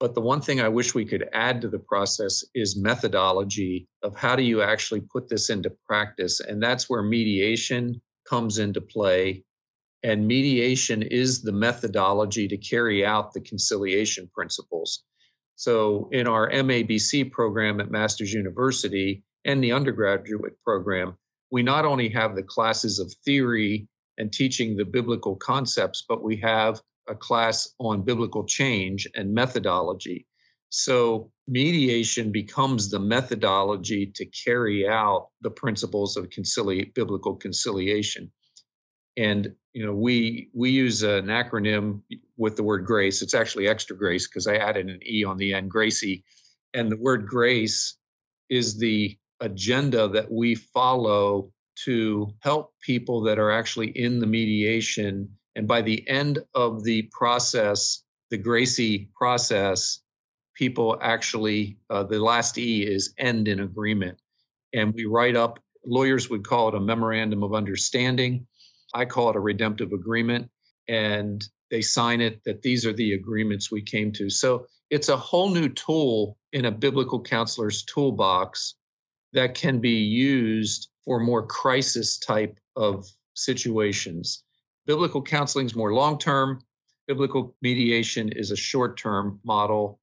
But 0.00 0.14
the 0.14 0.20
one 0.20 0.40
thing 0.40 0.60
I 0.60 0.68
wish 0.68 0.94
we 0.94 1.04
could 1.04 1.28
add 1.32 1.60
to 1.60 1.68
the 1.68 1.78
process 1.78 2.42
is 2.54 2.76
methodology 2.76 3.86
of 4.02 4.16
how 4.16 4.34
do 4.34 4.42
you 4.42 4.62
actually 4.62 5.02
put 5.02 5.28
this 5.28 5.50
into 5.50 5.70
practice. 5.86 6.40
And 6.40 6.62
that's 6.62 6.88
where 6.88 7.02
mediation 7.02 8.00
comes 8.26 8.58
into 8.58 8.80
play. 8.80 9.44
And 10.02 10.26
mediation 10.26 11.02
is 11.02 11.42
the 11.42 11.52
methodology 11.52 12.48
to 12.48 12.56
carry 12.56 13.04
out 13.04 13.34
the 13.34 13.42
conciliation 13.42 14.30
principles. 14.32 15.04
So 15.60 16.08
in 16.10 16.26
our 16.26 16.48
MABC 16.50 17.30
program 17.30 17.82
at 17.82 17.90
Masters 17.90 18.32
University 18.32 19.22
and 19.44 19.62
the 19.62 19.72
undergraduate 19.72 20.54
program, 20.64 21.18
we 21.50 21.62
not 21.62 21.84
only 21.84 22.08
have 22.08 22.34
the 22.34 22.42
classes 22.42 22.98
of 22.98 23.12
theory 23.26 23.86
and 24.16 24.32
teaching 24.32 24.74
the 24.74 24.86
biblical 24.86 25.36
concepts, 25.36 26.02
but 26.08 26.22
we 26.22 26.36
have 26.36 26.80
a 27.10 27.14
class 27.14 27.74
on 27.78 28.00
biblical 28.00 28.46
change 28.46 29.06
and 29.14 29.34
methodology. 29.34 30.26
So 30.70 31.30
mediation 31.46 32.32
becomes 32.32 32.88
the 32.88 33.00
methodology 33.00 34.06
to 34.14 34.24
carry 34.24 34.88
out 34.88 35.28
the 35.42 35.50
principles 35.50 36.16
of 36.16 36.30
concili- 36.30 36.94
biblical 36.94 37.36
conciliation. 37.36 38.32
And 39.18 39.52
you 39.72 39.86
know, 39.86 39.94
we 39.94 40.48
we 40.52 40.70
use 40.70 41.02
an 41.02 41.26
acronym 41.26 42.00
with 42.36 42.56
the 42.56 42.62
word 42.62 42.84
grace. 42.84 43.22
It's 43.22 43.34
actually 43.34 43.68
extra 43.68 43.96
grace 43.96 44.26
because 44.26 44.46
I 44.46 44.56
added 44.56 44.88
an 44.88 45.00
E 45.06 45.24
on 45.24 45.36
the 45.36 45.54
end, 45.54 45.70
Gracie. 45.70 46.24
And 46.74 46.90
the 46.90 46.96
word 46.96 47.26
grace 47.26 47.96
is 48.48 48.78
the 48.78 49.16
agenda 49.40 50.08
that 50.08 50.30
we 50.30 50.54
follow 50.54 51.52
to 51.84 52.32
help 52.40 52.74
people 52.80 53.20
that 53.22 53.38
are 53.38 53.50
actually 53.50 53.88
in 53.90 54.18
the 54.18 54.26
mediation. 54.26 55.28
And 55.56 55.66
by 55.66 55.82
the 55.82 56.06
end 56.08 56.40
of 56.54 56.84
the 56.84 57.02
process, 57.12 58.02
the 58.30 58.38
Gracie 58.38 59.08
process, 59.14 60.00
people 60.54 60.98
actually, 61.00 61.78
uh, 61.88 62.04
the 62.04 62.18
last 62.18 62.58
E 62.58 62.82
is 62.82 63.14
end 63.18 63.48
in 63.48 63.60
agreement. 63.60 64.18
And 64.72 64.94
we 64.94 65.06
write 65.06 65.36
up, 65.36 65.58
lawyers 65.86 66.28
would 66.28 66.46
call 66.46 66.68
it 66.68 66.74
a 66.74 66.80
memorandum 66.80 67.42
of 67.42 67.54
understanding. 67.54 68.46
I 68.94 69.04
call 69.04 69.30
it 69.30 69.36
a 69.36 69.40
redemptive 69.40 69.92
agreement. 69.92 70.50
And 70.88 71.44
they 71.70 71.82
sign 71.82 72.20
it 72.20 72.42
that 72.44 72.62
these 72.62 72.84
are 72.84 72.92
the 72.92 73.12
agreements 73.12 73.70
we 73.70 73.82
came 73.82 74.12
to. 74.12 74.28
So 74.28 74.66
it's 74.90 75.08
a 75.08 75.16
whole 75.16 75.50
new 75.50 75.68
tool 75.68 76.36
in 76.52 76.64
a 76.64 76.70
biblical 76.70 77.22
counselor's 77.22 77.84
toolbox 77.84 78.74
that 79.32 79.54
can 79.54 79.80
be 79.80 79.90
used 79.90 80.88
for 81.04 81.20
more 81.20 81.46
crisis 81.46 82.18
type 82.18 82.58
of 82.76 83.06
situations. 83.34 84.42
Biblical 84.86 85.22
counseling 85.22 85.66
is 85.66 85.76
more 85.76 85.94
long 85.94 86.18
term, 86.18 86.60
biblical 87.06 87.54
mediation 87.62 88.30
is 88.30 88.50
a 88.50 88.56
short 88.56 88.96
term 88.96 89.40
model. 89.44 90.00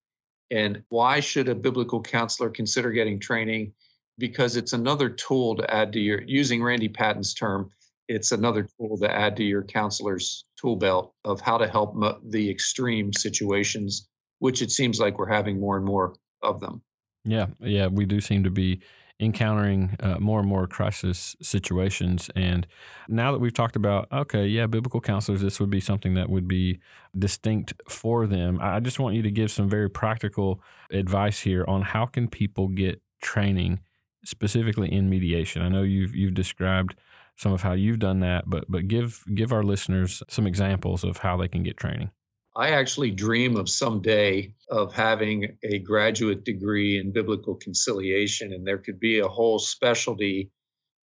And 0.50 0.82
why 0.90 1.20
should 1.20 1.50
a 1.50 1.56
biblical 1.56 2.02
counselor 2.02 2.50
consider 2.50 2.92
getting 2.92 3.20
training? 3.20 3.74
Because 4.18 4.56
it's 4.56 4.74
another 4.74 5.10
tool 5.10 5.56
to 5.58 5.74
add 5.74 5.92
to 5.94 6.00
your, 6.00 6.22
using 6.24 6.64
Randy 6.64 6.88
Patten's 6.88 7.34
term, 7.34 7.70
it's 8.08 8.32
another 8.32 8.68
tool 8.78 8.98
to 8.98 9.12
add 9.12 9.36
to 9.38 9.44
your 9.44 9.64
counselor's 9.64 10.46
tool 10.60 10.76
belt 10.76 11.14
of 11.26 11.42
how 11.42 11.58
to 11.58 11.68
help 11.68 11.96
mo- 11.96 12.20
the 12.30 12.50
extreme 12.50 13.12
situations, 13.14 14.08
which 14.40 14.62
it 14.62 14.72
seems 14.72 15.00
like 15.00 15.18
we're 15.18 15.28
having 15.28 15.60
more 15.60 15.78
and 15.78 15.86
more 15.86 16.16
of 16.42 16.60
them. 16.60 16.82
Yeah, 17.26 17.48
yeah, 17.60 17.88
we 17.88 18.06
do 18.06 18.22
seem 18.22 18.44
to 18.44 18.52
be 18.52 18.82
encountering 19.20 19.96
uh, 20.00 20.20
more 20.20 20.40
and 20.40 20.48
more 20.48 20.68
crisis 20.68 21.36
situations. 21.42 22.30
And 22.36 22.68
now 23.08 23.32
that 23.32 23.40
we've 23.40 23.54
talked 23.54 23.76
about, 23.76 24.08
okay, 24.12 24.46
yeah, 24.46 24.68
biblical 24.68 25.02
counselors, 25.02 25.42
this 25.42 25.60
would 25.60 25.72
be 25.72 25.80
something 25.80 26.14
that 26.14 26.30
would 26.30 26.48
be 26.48 26.80
distinct 27.18 27.74
for 27.90 28.28
them. 28.28 28.60
I 28.62 28.80
just 28.80 29.00
want 29.00 29.16
you 29.16 29.24
to 29.24 29.32
give 29.32 29.50
some 29.52 29.68
very 29.68 29.90
practical 29.90 30.62
advice 30.92 31.42
here 31.42 31.66
on 31.68 31.82
how 31.82 32.06
can 32.06 32.28
people 32.28 32.68
get 32.68 33.02
training 33.22 33.80
specifically 34.24 34.92
in 34.92 35.10
mediation. 35.10 35.62
I 35.62 35.70
know 35.70 35.84
you've 35.84 36.16
you've 36.16 36.34
described 36.34 36.96
some 37.38 37.54
of 37.54 37.62
how 37.62 37.74
you've 37.74 38.00
done 38.00 38.20
that, 38.20 38.50
but 38.50 38.66
but 38.70 38.88
give 38.88 39.24
give 39.34 39.52
our 39.52 39.64
listeners 39.64 40.22
some 40.28 40.46
examples 40.46 41.04
of 41.04 41.18
how 41.20 41.38
they 41.38 41.48
can 41.48 41.64
get 41.64 41.78
training. 41.78 42.12
I 42.56 42.70
actually 42.70 43.12
dream 43.12 43.56
of 43.56 43.70
someday 43.70 44.56
of 44.70 44.92
having 44.92 45.58
a 45.64 45.78
graduate 45.78 46.44
degree 46.44 47.00
in 47.00 47.14
biblical 47.14 47.56
conciliation, 47.56 48.52
and 48.52 48.66
there 48.66 48.80
could 48.80 49.00
be 49.00 49.20
a 49.20 49.28
whole 49.28 49.60
specialty 49.60 50.50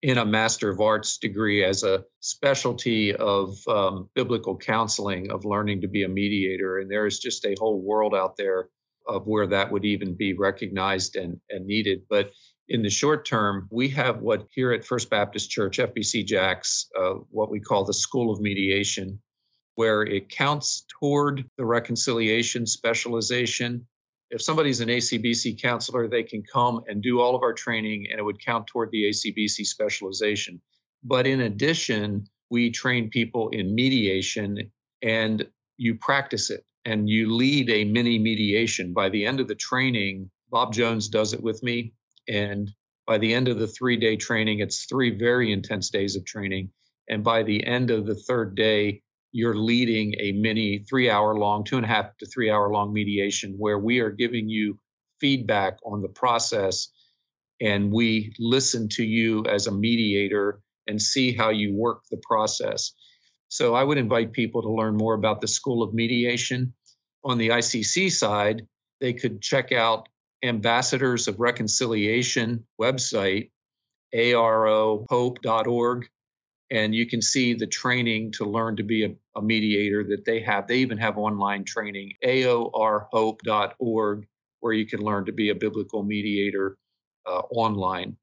in 0.03 0.17
a 0.17 0.25
Master 0.25 0.71
of 0.71 0.81
Arts 0.81 1.19
degree 1.19 1.63
as 1.65 1.83
a 1.83 2.05
specialty 2.21 3.15
of 3.15 3.57
um, 3.69 4.09
biblical 4.15 4.57
counseling, 4.57 5.31
of 5.31 5.45
learning 5.45 5.83
to 5.83 5.89
be 5.89 6.05
a 6.05 6.09
mediator. 6.09 6.79
And 6.79 6.91
there 6.91 7.07
is 7.07 7.19
just 7.19 7.45
a 7.45 7.57
whole 7.59 7.83
world 7.83 8.15
out 8.15 8.37
there 8.37 8.69
of 9.07 9.27
where 9.27 9.47
that 9.47 9.71
would 9.71 9.85
even 9.85 10.15
be 10.15 10.35
recognized 10.35 11.17
and, 11.17 11.41
and 11.51 11.67
needed. 11.67 12.03
But 12.09 12.33
in 12.69 12.83
the 12.83 12.91
short 12.91 13.27
term, 13.27 13.69
we 13.71 13.89
have 13.89 14.21
what 14.21 14.47
here 14.53 14.73
at 14.73 14.85
First 14.85 15.11
Baptist 15.11 15.51
Church, 15.51 15.79
FBC 15.79 16.25
Jax, 16.25 16.87
uh, 16.99 17.15
what 17.31 17.51
we 17.51 17.59
call 17.59 17.85
the 17.85 17.93
School 17.93 18.33
of 18.33 18.41
Mediation, 18.41 19.21
where 19.75 20.03
it 20.03 20.29
counts 20.29 20.85
toward 21.01 21.45
the 21.59 21.65
reconciliation 21.65 22.67
specialization. 22.67 23.87
If 24.31 24.41
somebody's 24.41 24.81
an 24.81 24.89
ACBC 24.89 25.61
counselor, 25.61 26.07
they 26.07 26.23
can 26.23 26.43
come 26.45 26.83
and 26.87 27.03
do 27.03 27.21
all 27.21 27.35
of 27.35 27.43
our 27.43 27.53
training 27.53 28.07
and 28.11 28.21
it 28.21 28.23
would 28.23 28.45
count 28.45 28.69
toward 28.69 28.93
the 28.93 29.11
ACBC 29.11 29.67
specialization. 29.67 30.61
But 31.03 31.27
in 31.27 31.41
addition, 31.41 32.27
we 32.51 32.71
train 32.71 33.11
people 33.11 33.49
in 33.49 33.75
mediation 33.75 34.71
and 35.03 35.45
you 35.77 35.97
practice 35.97 36.51
it 36.51 36.65
and 36.85 37.09
you 37.09 37.35
lead 37.35 37.71
a 37.71 37.85
mini 37.85 38.19
mediation. 38.19 38.93
By 38.93 39.09
the 39.09 39.27
end 39.27 39.41
of 39.41 39.49
the 39.49 39.55
training, 39.55 40.31
Bob 40.51 40.73
Jones 40.73 41.09
does 41.09 41.33
it 41.33 41.43
with 41.43 41.63
me. 41.63 41.93
And 42.29 42.71
by 43.07 43.19
the 43.19 43.35
end 43.35 43.49
of 43.49 43.59
the 43.59 43.69
three 43.69 43.97
day 43.97 44.17
training, 44.17 44.61
it's 44.61 44.85
three 44.85 45.11
very 45.17 45.53
intense 45.53 45.91
days 45.91 46.17
of 46.17 46.25
training. 46.25 46.71
And 47.09 47.25
by 47.25 47.43
the 47.43 47.67
end 47.67 47.91
of 47.91 48.07
the 48.07 48.15
third 48.15 48.55
day, 48.55 49.03
you're 49.33 49.57
leading 49.57 50.15
a 50.19 50.33
mini 50.33 50.85
three 50.89 51.09
hour 51.09 51.37
long, 51.37 51.65
two 51.65 51.77
and 51.77 51.85
a 51.85 51.89
half 51.89 52.17
to 52.19 52.27
three 52.27 52.51
hour 52.51 52.73
long 52.73 52.93
mediation 52.93 53.55
where 53.59 53.79
we 53.79 54.01
are 54.01 54.11
giving 54.11 54.49
you 54.49 54.79
feedback 55.21 55.79
on 55.85 56.03
the 56.03 56.09
process 56.09 56.89
and 57.61 57.93
we 57.93 58.33
listen 58.39 58.89
to 58.89 59.05
you 59.05 59.45
as 59.47 59.67
a 59.67 59.73
mediator 59.73 60.61
and 60.87 61.01
see 61.01 61.33
how 61.33 61.51
you 61.51 61.75
work 61.75 62.03
the 62.11 62.21
process. 62.27 62.93
So 63.51 63.75
I 63.75 63.83
would 63.83 63.99
invite 63.99 64.33
people 64.33 64.63
to 64.63 64.71
learn 64.71 64.97
more 64.97 65.15
about 65.15 65.41
the 65.41 65.49
School 65.49 65.83
of 65.83 65.93
Mediation. 65.93 66.73
On 67.25 67.37
the 67.37 67.49
ICC 67.49 68.13
side, 68.13 68.67
they 69.01 69.13
could 69.13 69.43
check 69.43 69.73
out 69.73 70.09
Ambassadors 70.45 71.27
of 71.27 71.41
Reconciliation 71.41 72.65
website, 72.81 73.51
aorhope.org, 74.15 76.09
and 76.71 76.95
you 76.95 77.07
can 77.07 77.21
see 77.21 77.53
the 77.53 77.67
training 77.67 78.31
to 78.33 78.45
learn 78.45 78.77
to 78.77 78.85
be 78.85 79.05
a, 79.05 79.13
a 79.37 79.43
mediator 79.43 80.05
that 80.05 80.25
they 80.25 80.41
have. 80.41 80.69
They 80.69 80.79
even 80.79 80.99
have 80.99 81.19
online 81.19 81.65
training, 81.65 82.13
aorhope.org, 82.25 84.27
where 84.61 84.73
you 84.73 84.87
can 84.87 85.01
learn 85.01 85.25
to 85.25 85.33
be 85.33 85.51
a 85.51 85.55
biblical 85.57 86.05
mediator 86.05 86.79
uh, 87.27 87.43
online. 87.51 88.17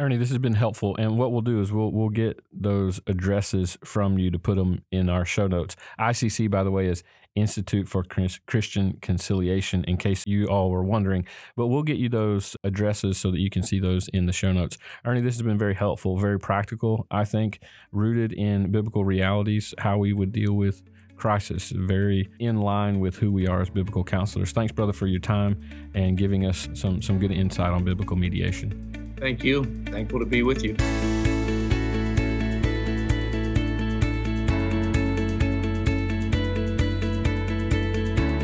Ernie, 0.00 0.16
this 0.16 0.28
has 0.28 0.38
been 0.38 0.54
helpful, 0.54 0.94
and 0.96 1.18
what 1.18 1.32
we'll 1.32 1.40
do 1.40 1.60
is 1.60 1.72
we'll 1.72 1.90
we'll 1.90 2.08
get 2.08 2.40
those 2.52 3.00
addresses 3.08 3.76
from 3.84 4.16
you 4.16 4.30
to 4.30 4.38
put 4.38 4.56
them 4.56 4.82
in 4.92 5.08
our 5.08 5.24
show 5.24 5.48
notes. 5.48 5.74
ICC, 5.98 6.48
by 6.48 6.62
the 6.62 6.70
way, 6.70 6.86
is 6.86 7.02
Institute 7.34 7.88
for 7.88 8.04
Christian 8.04 8.98
Conciliation, 9.00 9.82
in 9.84 9.96
case 9.96 10.24
you 10.24 10.46
all 10.46 10.70
were 10.70 10.84
wondering. 10.84 11.26
But 11.56 11.66
we'll 11.66 11.82
get 11.82 11.96
you 11.96 12.08
those 12.08 12.56
addresses 12.62 13.18
so 13.18 13.32
that 13.32 13.40
you 13.40 13.50
can 13.50 13.64
see 13.64 13.80
those 13.80 14.06
in 14.08 14.26
the 14.26 14.32
show 14.32 14.52
notes. 14.52 14.78
Ernie, 15.04 15.20
this 15.20 15.34
has 15.34 15.42
been 15.42 15.58
very 15.58 15.74
helpful, 15.74 16.16
very 16.16 16.38
practical. 16.38 17.06
I 17.10 17.24
think 17.24 17.60
rooted 17.90 18.32
in 18.32 18.70
biblical 18.70 19.04
realities, 19.04 19.74
how 19.78 19.98
we 19.98 20.12
would 20.12 20.30
deal 20.30 20.52
with 20.52 20.82
crisis, 21.16 21.70
very 21.70 22.28
in 22.38 22.60
line 22.60 23.00
with 23.00 23.16
who 23.16 23.32
we 23.32 23.48
are 23.48 23.60
as 23.60 23.70
biblical 23.70 24.04
counselors. 24.04 24.52
Thanks, 24.52 24.72
brother, 24.72 24.92
for 24.92 25.08
your 25.08 25.20
time 25.20 25.60
and 25.94 26.16
giving 26.16 26.46
us 26.46 26.68
some 26.74 27.02
some 27.02 27.18
good 27.18 27.32
insight 27.32 27.72
on 27.72 27.84
biblical 27.84 28.16
mediation. 28.16 28.87
Thank 29.18 29.42
you. 29.42 29.64
Thankful 29.86 30.20
to 30.20 30.26
be 30.26 30.42
with 30.42 30.62
you. 30.62 30.76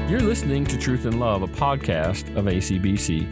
You're 0.08 0.22
listening 0.22 0.64
to 0.66 0.78
Truth 0.78 1.06
and 1.06 1.18
Love, 1.18 1.42
a 1.42 1.48
podcast 1.48 2.36
of 2.36 2.44
ACBC. 2.44 3.26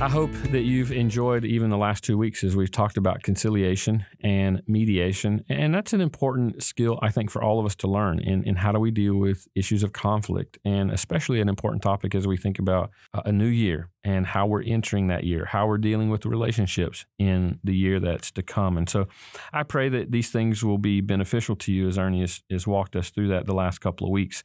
I 0.00 0.08
hope 0.08 0.30
that 0.52 0.62
you've 0.62 0.92
enjoyed 0.92 1.44
even 1.44 1.70
the 1.70 1.76
last 1.76 2.04
two 2.04 2.16
weeks 2.16 2.44
as 2.44 2.54
we've 2.54 2.70
talked 2.70 2.96
about 2.96 3.24
conciliation 3.24 4.06
and 4.20 4.62
mediation. 4.68 5.44
And 5.48 5.74
that's 5.74 5.92
an 5.92 6.00
important 6.00 6.62
skill, 6.62 7.00
I 7.02 7.10
think, 7.10 7.32
for 7.32 7.42
all 7.42 7.58
of 7.58 7.66
us 7.66 7.74
to 7.76 7.88
learn 7.88 8.20
in, 8.20 8.44
in 8.44 8.54
how 8.54 8.70
do 8.70 8.78
we 8.78 8.92
deal 8.92 9.16
with 9.16 9.48
issues 9.56 9.82
of 9.82 9.92
conflict, 9.92 10.56
and 10.64 10.92
especially 10.92 11.40
an 11.40 11.48
important 11.48 11.82
topic 11.82 12.14
as 12.14 12.28
we 12.28 12.36
think 12.36 12.60
about 12.60 12.92
a 13.12 13.32
new 13.32 13.46
year 13.46 13.90
and 14.04 14.24
how 14.24 14.46
we're 14.46 14.62
entering 14.62 15.08
that 15.08 15.24
year, 15.24 15.46
how 15.46 15.66
we're 15.66 15.78
dealing 15.78 16.10
with 16.10 16.24
relationships 16.24 17.04
in 17.18 17.58
the 17.64 17.74
year 17.74 17.98
that's 17.98 18.30
to 18.30 18.42
come. 18.42 18.78
And 18.78 18.88
so 18.88 19.08
I 19.52 19.64
pray 19.64 19.88
that 19.88 20.12
these 20.12 20.30
things 20.30 20.64
will 20.64 20.78
be 20.78 21.00
beneficial 21.00 21.56
to 21.56 21.72
you 21.72 21.88
as 21.88 21.98
Ernie 21.98 22.20
has, 22.20 22.40
has 22.48 22.68
walked 22.68 22.94
us 22.94 23.10
through 23.10 23.28
that 23.28 23.46
the 23.46 23.52
last 23.52 23.80
couple 23.80 24.06
of 24.06 24.12
weeks. 24.12 24.44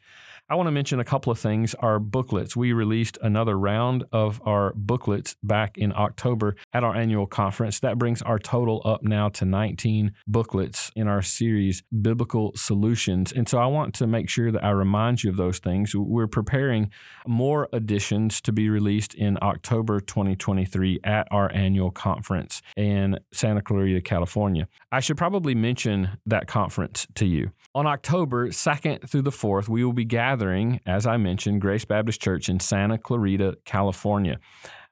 I 0.50 0.56
want 0.56 0.68
to 0.68 0.72
mention 0.72 1.00
a 1.00 1.06
couple 1.06 1.32
of 1.32 1.40
things. 1.40 1.74
Our 1.76 2.00
booklets. 2.00 2.54
We 2.54 2.74
released 2.74 3.18
another 3.22 3.58
round 3.58 4.04
of 4.12 4.42
our 4.46 4.74
booklets 4.76 5.38
back 5.42 5.78
in 5.78 5.94
October 5.96 6.58
at 6.74 6.84
our 6.84 6.94
annual 6.94 7.26
conference. 7.28 7.80
That 7.80 7.98
brings 7.98 8.22
our 8.22 8.38
total 8.38 8.82
up 8.84 9.04
now 9.04 9.30
to 9.30 9.46
19 9.46 10.12
booklets 10.28 10.92
in 10.98 11.08
our 11.08 11.22
series, 11.22 11.82
Biblical 12.02 12.52
Solutions. 12.56 13.32
And 13.32 13.48
so 13.48 13.58
I 13.58 13.68
want 13.68 13.96
to 13.96 14.08
make 14.08 14.30
sure 14.30 14.52
that 14.52 14.64
I 14.64 14.72
remind 14.72 15.24
you 15.24 15.30
of 15.30 15.38
those 15.38 15.60
things. 15.60 15.96
We're 15.96 16.28
preparing 16.28 16.92
more 17.26 17.70
editions 17.72 18.42
to 18.42 18.52
be 18.52 18.70
released 18.70 19.14
in 19.14 19.38
October 19.42 20.02
2023 20.02 21.00
at 21.06 21.26
our 21.32 21.50
annual 21.54 21.90
conference 21.90 22.62
in 22.76 23.18
Santa 23.32 23.62
Clarita, 23.62 24.02
California. 24.02 24.68
I 24.92 25.00
should 25.00 25.18
probably 25.18 25.56
mention 25.56 26.18
that 26.26 26.48
conference 26.48 27.08
to 27.16 27.26
you. 27.26 27.52
On 27.74 27.88
October 27.88 28.50
2nd 28.50 29.10
through 29.10 29.24
the 29.24 29.32
4th, 29.32 29.68
we 29.68 29.84
will 29.84 29.94
be 29.94 30.06
gathering, 30.34 30.80
as 30.88 31.06
I 31.06 31.18
mentioned, 31.18 31.62
Grace 31.62 31.86
Baptist 31.86 32.20
Church 32.20 32.50
in 32.50 32.60
Santa 32.60 32.98
Clarita, 32.98 33.56
California. 33.66 34.40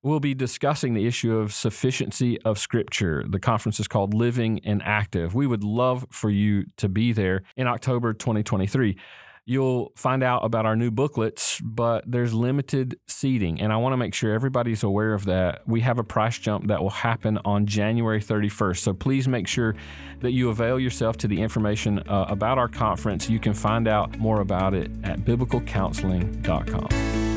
We'll 0.03 0.19
be 0.19 0.35
discussing 0.35 0.93
the 0.93 1.07
issue 1.07 1.35
of 1.35 1.51
sufficiency 1.51 2.39
of 2.43 2.59
Scripture. 2.59 3.25
The 3.27 3.39
conference 3.39 3.79
is 3.79 3.87
called 3.87 4.13
Living 4.13 4.61
and 4.63 4.83
Active. 4.83 5.33
We 5.33 5.47
would 5.47 5.63
love 5.63 6.05
for 6.11 6.29
you 6.29 6.65
to 6.77 6.87
be 6.87 7.11
there 7.11 7.41
in 7.57 7.65
October 7.65 8.13
2023 8.13 8.95
you'll 9.45 9.91
find 9.95 10.23
out 10.23 10.45
about 10.45 10.65
our 10.65 10.75
new 10.75 10.91
booklets, 10.91 11.59
but 11.61 12.03
there's 12.09 12.33
limited 12.33 12.99
seating. 13.07 13.61
And 13.61 13.73
I 13.73 13.77
want 13.77 13.93
to 13.93 13.97
make 13.97 14.13
sure 14.13 14.33
everybody's 14.33 14.83
aware 14.83 15.13
of 15.13 15.25
that. 15.25 15.67
We 15.67 15.81
have 15.81 15.97
a 15.97 16.03
price 16.03 16.37
jump 16.37 16.67
that 16.67 16.81
will 16.81 16.89
happen 16.89 17.39
on 17.43 17.65
January 17.65 18.21
31st. 18.21 18.77
So 18.77 18.93
please 18.93 19.27
make 19.27 19.47
sure 19.47 19.75
that 20.19 20.31
you 20.31 20.49
avail 20.49 20.79
yourself 20.79 21.17
to 21.17 21.27
the 21.27 21.41
information 21.41 21.99
uh, 21.99 22.25
about 22.29 22.57
our 22.57 22.67
conference. 22.67 23.29
You 23.29 23.39
can 23.39 23.53
find 23.53 23.87
out 23.87 24.17
more 24.17 24.41
about 24.41 24.73
it 24.73 24.91
at 25.03 25.19
biblicalcounseling.com. 25.19 27.30